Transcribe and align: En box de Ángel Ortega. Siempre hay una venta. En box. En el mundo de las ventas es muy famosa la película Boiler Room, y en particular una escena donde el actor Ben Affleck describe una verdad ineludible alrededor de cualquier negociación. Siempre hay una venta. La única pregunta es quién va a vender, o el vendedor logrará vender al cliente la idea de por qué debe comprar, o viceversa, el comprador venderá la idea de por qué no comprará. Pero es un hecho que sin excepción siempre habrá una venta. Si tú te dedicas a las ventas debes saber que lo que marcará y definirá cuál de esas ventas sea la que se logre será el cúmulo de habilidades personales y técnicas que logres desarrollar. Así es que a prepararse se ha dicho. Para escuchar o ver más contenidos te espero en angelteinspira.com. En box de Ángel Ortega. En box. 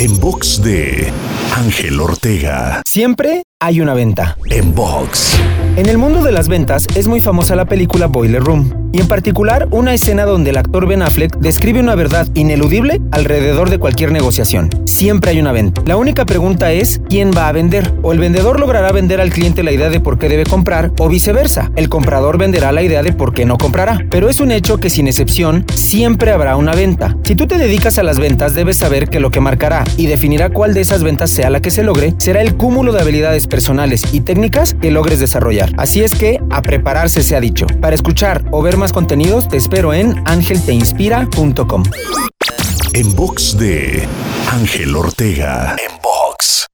En 0.00 0.16
box 0.20 0.60
de 0.62 1.10
Ángel 1.58 1.98
Ortega. 1.98 2.82
Siempre 2.86 3.42
hay 3.58 3.80
una 3.80 3.92
venta. 3.92 4.38
En 4.48 4.72
box. 4.76 5.36
En 5.74 5.88
el 5.88 5.98
mundo 5.98 6.22
de 6.22 6.30
las 6.30 6.48
ventas 6.48 6.86
es 6.94 7.08
muy 7.08 7.20
famosa 7.20 7.56
la 7.56 7.64
película 7.64 8.06
Boiler 8.06 8.42
Room, 8.42 8.90
y 8.92 9.00
en 9.00 9.08
particular 9.08 9.68
una 9.70 9.94
escena 9.94 10.24
donde 10.24 10.50
el 10.50 10.56
actor 10.56 10.86
Ben 10.86 11.02
Affleck 11.02 11.36
describe 11.38 11.80
una 11.80 11.96
verdad 11.96 12.28
ineludible 12.34 13.00
alrededor 13.10 13.70
de 13.70 13.78
cualquier 13.78 14.12
negociación. 14.12 14.70
Siempre 14.86 15.32
hay 15.32 15.40
una 15.40 15.52
venta. 15.52 15.82
La 15.86 15.96
única 15.96 16.24
pregunta 16.26 16.72
es 16.72 17.00
quién 17.08 17.32
va 17.36 17.48
a 17.48 17.52
vender, 17.52 17.92
o 18.02 18.12
el 18.12 18.18
vendedor 18.18 18.58
logrará 18.58 18.90
vender 18.92 19.20
al 19.20 19.30
cliente 19.30 19.62
la 19.62 19.72
idea 19.72 19.88
de 19.88 20.00
por 20.00 20.18
qué 20.18 20.28
debe 20.28 20.44
comprar, 20.44 20.92
o 20.98 21.08
viceversa, 21.08 21.70
el 21.76 21.88
comprador 21.88 22.38
venderá 22.38 22.72
la 22.72 22.82
idea 22.82 23.02
de 23.02 23.12
por 23.12 23.34
qué 23.34 23.44
no 23.44 23.58
comprará. 23.58 24.04
Pero 24.10 24.28
es 24.28 24.40
un 24.40 24.52
hecho 24.52 24.78
que 24.78 24.90
sin 24.90 25.06
excepción 25.06 25.64
siempre 25.74 26.32
habrá 26.32 26.56
una 26.56 26.72
venta. 26.72 27.16
Si 27.24 27.34
tú 27.34 27.46
te 27.46 27.58
dedicas 27.58 27.98
a 27.98 28.04
las 28.04 28.18
ventas 28.18 28.54
debes 28.54 28.76
saber 28.76 29.08
que 29.08 29.20
lo 29.20 29.30
que 29.30 29.40
marcará 29.40 29.84
y 29.96 30.06
definirá 30.06 30.50
cuál 30.50 30.74
de 30.74 30.80
esas 30.80 31.02
ventas 31.02 31.30
sea 31.30 31.47
la 31.50 31.60
que 31.60 31.70
se 31.70 31.82
logre 31.82 32.14
será 32.18 32.42
el 32.42 32.56
cúmulo 32.56 32.92
de 32.92 33.00
habilidades 33.00 33.46
personales 33.46 34.02
y 34.12 34.20
técnicas 34.20 34.74
que 34.74 34.90
logres 34.90 35.20
desarrollar. 35.20 35.72
Así 35.76 36.02
es 36.02 36.14
que 36.14 36.40
a 36.50 36.62
prepararse 36.62 37.22
se 37.22 37.36
ha 37.36 37.40
dicho. 37.40 37.66
Para 37.80 37.94
escuchar 37.94 38.44
o 38.50 38.62
ver 38.62 38.76
más 38.76 38.92
contenidos 38.92 39.48
te 39.48 39.56
espero 39.56 39.92
en 39.92 40.22
angelteinspira.com. 40.26 41.82
En 42.94 43.14
box 43.14 43.58
de 43.58 44.06
Ángel 44.50 44.96
Ortega. 44.96 45.76
En 45.78 45.96
box. 46.02 46.66